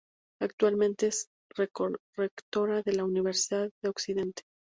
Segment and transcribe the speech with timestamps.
[0.41, 4.41] Actualmente es rectora de la Universidad de Occidente.